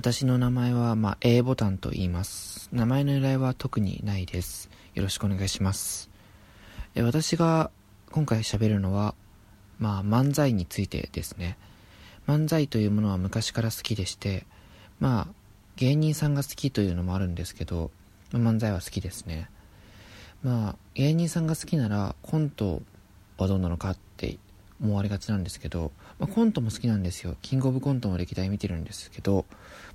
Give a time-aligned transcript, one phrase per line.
[0.00, 2.70] 私の名前は、まあ、A ボタンと言います。
[2.72, 4.70] 名前の由来は特にないです。
[4.94, 6.08] よろしくお願いします。
[6.94, 7.70] え私が
[8.10, 9.14] 今回喋るのは、
[9.78, 11.58] まあ、漫才についてですね。
[12.26, 14.46] 漫才というものは昔から好きでして、
[15.00, 15.34] まあ、
[15.76, 17.90] 芸人さんが好きというのもあるんですけど、
[18.32, 19.50] 漫才は好きですね。
[20.42, 22.80] まあ、芸人さんが好きならコント
[23.36, 24.38] はどうなのかって
[24.82, 27.36] 思われがちなんですけど、まあ、コントも好きなんですよ。
[27.42, 29.44] キングオブコントも歴代見てるんですけど、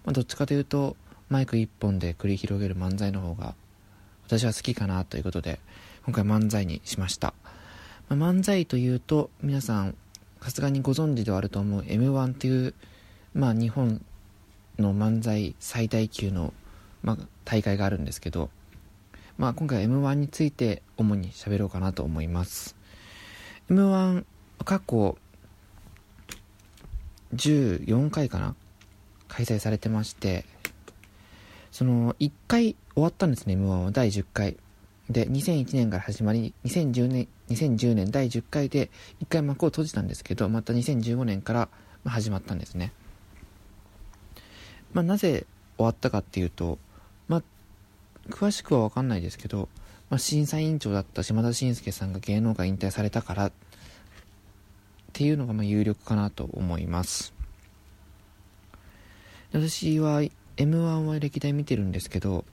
[0.06, 0.96] まあ、どっちかというと、
[1.30, 3.56] マイク一本で繰り広げる漫才の方が、
[4.28, 5.60] 私は好きかなということで、
[6.06, 7.34] 今回漫才にしました。
[8.10, 9.96] まあ、漫才というと、皆さん、
[10.42, 12.74] さすがにご存知ではあると思う M1 っていう、
[13.34, 14.04] まあ、日本
[14.78, 16.54] の漫才最大級の、
[17.02, 18.52] まあ、大会があるんですけど、
[19.38, 22.76] まあ、今回 M1 について主に喋ろうかなと思います。
[23.70, 24.26] M1
[24.66, 25.18] 過去
[27.36, 28.56] 14回かな？
[29.28, 30.46] 開催されてまして
[31.72, 33.92] その1回終わったんですね M1 は。
[33.92, 34.58] 第10回。
[35.10, 38.90] で2001年から始まり2010年2010年第10回で
[39.22, 41.70] 1回幕を閉じたんですけどまた2015年から
[42.06, 42.92] 始まったんですね。
[44.94, 45.46] まあなぜ
[45.78, 46.80] 終わったかっていうと
[47.28, 47.44] まあ
[48.30, 49.70] 詳しくは分かんないですけど、
[50.10, 53.52] まあ、審査委員長だった島田紳介さんが芸能界引退されたからっ
[55.16, 57.34] っていうのがま有力かなと思います。
[59.54, 60.22] 私は
[60.58, 62.44] m 1は歴代見てるんですけど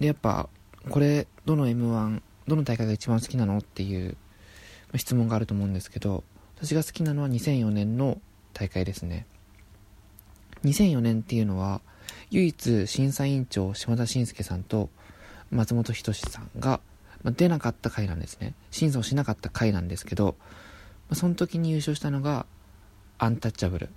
[0.00, 0.48] でやっぱ
[0.88, 4.16] これどの m 1どの大会が一番好きなのっていう
[4.96, 6.24] 質問があると思うんですけど
[6.56, 8.18] 私が好きなのは2004年の
[8.54, 9.26] 大会ですね。
[10.64, 11.82] 2004年っていうのは
[12.30, 14.88] 唯一審査委員長島田紳介さんと
[15.50, 16.80] 松本人志さんが、
[17.22, 18.54] 出なかった回なんですね。
[18.70, 20.36] 審査をしなかった回なんですけど
[21.12, 22.46] あ、その時に優勝したのが
[23.18, 23.88] アンタッチャブル。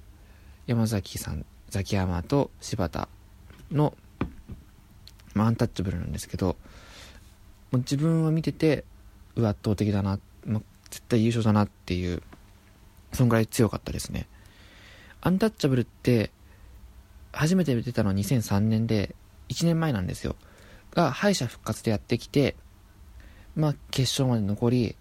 [0.68, 3.08] 山崎さんザキヤマと柴田
[3.72, 3.96] の、
[5.34, 6.54] まあ、アンタッチャブルなんですけども
[7.74, 8.84] う自分は見てて
[9.36, 12.24] うわ圧倒的だな、まあ、絶対優勝だなっていう
[13.14, 14.28] そんぐらい強かったですね。
[15.22, 16.32] アンタッチャブルって
[17.32, 19.16] 初めて出たのは2003年で
[19.50, 20.36] 1年前なんですよ。
[20.92, 22.56] が敗者復活でやってきて
[23.56, 24.96] まあ決勝まで残り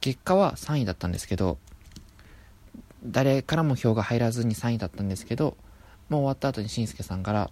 [0.00, 1.58] 結果は3位だったんですけど、
[3.04, 5.56] 誰からも票が入らずに3位だったんですけど、
[6.08, 7.50] もう終わった後にしんすけさんから、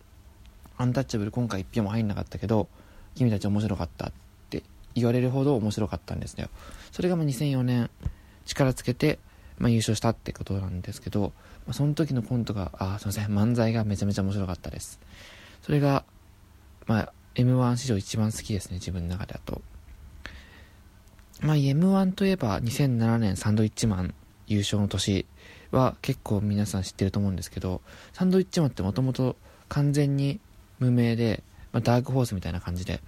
[0.76, 2.68] アンタッチャブル今回1票も入んなかったけど、
[3.14, 4.12] 君たち面白かったっ
[4.50, 4.62] て
[4.94, 6.48] 言われるほど面白かったんですよ。
[6.92, 7.90] それがま2004年、
[8.44, 9.18] 力つけて、
[9.58, 11.32] ま、優勝したってことなんですけど、
[11.66, 15.00] まあ、その時のコントが、あ、すいません、漫才がめちゃめちゃ面白かったです。
[15.62, 16.04] それが、
[16.86, 19.62] まあ、M1 史上一番好きですね、自分の中でだと。
[21.48, 24.14] まあ、M1 といえば2007年サンドイッチマン
[24.48, 25.24] 優勝の年
[25.70, 27.80] は結構皆さん知ってると思うんですけど、
[28.12, 29.34] サンドイッチマンってもともと
[29.70, 30.40] 完全に
[30.78, 31.42] 無名で、
[31.72, 33.00] まあ、ダークホースみたいな感じで、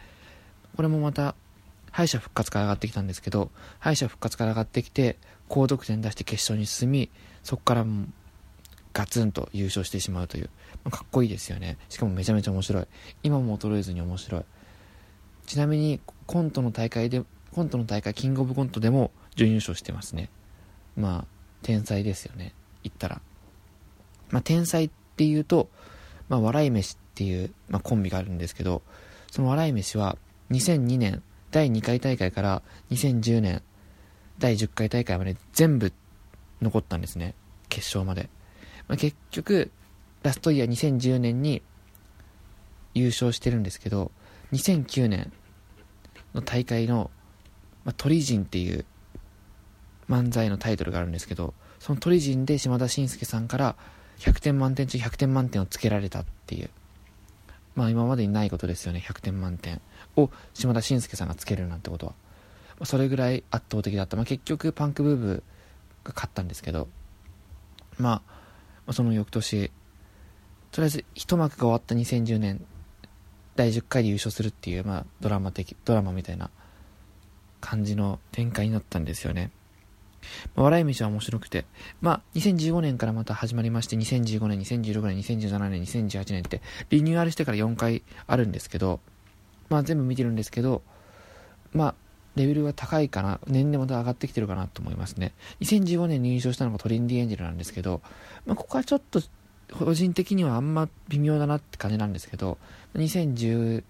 [0.74, 1.34] これもまた
[1.90, 5.18] 敗者復活から上がってきたんですけど、敗者復活から上がってきて、
[5.48, 7.10] 高得点出して決勝に進み、
[7.42, 7.84] そこから
[8.94, 10.48] ガツンと優勝してしまうという、
[10.82, 11.76] まあ、かっこいいですよね。
[11.90, 12.86] しかもめちゃめちゃ面白い。
[13.22, 14.44] 今も衰えずに面白い。
[15.44, 17.22] ちなみにコントの大会で
[17.52, 20.28] コントの大会、キングオブコントでも準優勝してますね。
[20.96, 21.26] まあ、
[21.62, 22.54] 天才ですよね。
[22.82, 23.20] 言ったら。
[24.30, 25.68] まあ、天才っていうと、
[26.28, 28.82] まあ、笑い飯っていう、まあ、コンビがあるんですけど、
[29.30, 30.16] その笑い飯は
[30.50, 33.62] 2002年第2回大会から2010年
[34.38, 35.92] 第10回大会まで全部
[36.62, 37.34] 残ったんですね。
[37.68, 38.30] 決勝まで。
[38.88, 39.70] まあ、結局、
[40.22, 41.62] ラストイヤー2010年に
[42.94, 44.10] 優勝してるんですけど、
[44.52, 45.32] 2009年
[46.34, 47.10] の大会の
[47.84, 48.84] まあ、鳥人っていう
[50.08, 53.76] 漫才のタイトルがあるんですけど、その鳥人で島田紳介さんから
[54.18, 56.70] 100点満点中100点満点をつけられたっていう。
[57.74, 59.80] まあ今までにないことですよね、100点満点
[60.16, 62.12] を島田紳介さんがつけるなんてことは。
[62.78, 64.16] ま、それぐらい圧倒的だった。
[64.16, 66.88] まあ結局パンクブーブーが勝ったんですけど、
[67.98, 68.22] まあ、ま
[68.88, 69.70] あ、その翌年、
[70.72, 72.64] とりあえず一幕が終わった2010年、
[73.56, 76.50] 第10回で優勝するっていう、まあドラマ的、ドラマみたいな
[77.60, 79.50] 感じの展開になったんですよね。
[80.54, 81.64] まあ、笑い飯は面白くて、
[82.00, 86.60] まあ、2015年からまた始まりまして、2015年、2016年、2017年、2018年って、
[86.90, 89.00] リニューアルしてから4回あるんですけど、
[89.68, 90.82] まあ、全部見てるんですけど、
[91.72, 91.94] まあ、
[92.36, 95.32] レベルは高いかな、年齢また上がってきてるかなと思いますね。
[95.60, 98.02] 2015年に優勝したのがトレンディエンジェルなんですけど、
[98.46, 99.20] まあ、ここはちょっと、
[99.72, 102.58] 個人的にはあんま微妙だなって感じなんですけど、
[102.96, 103.82] 2016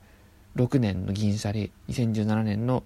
[0.79, 2.85] 年の銀シャリ、2017年の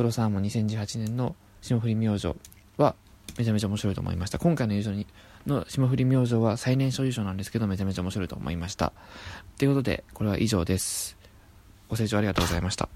[0.00, 2.34] トロサーモン2018年の霜降り明星
[2.78, 2.94] は
[3.36, 4.38] めちゃめちゃ面白いと思いました。
[4.38, 5.06] 今回の優勝に
[5.46, 8.94] の霜降り明星は最年少優勝なんですけど、めちゃめちゃ面白いと思いました。
[9.58, 11.18] ということで、これは以上です。
[11.90, 12.88] ご清聴ありがとうございました。